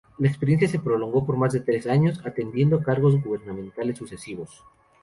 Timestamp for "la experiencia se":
0.17-0.79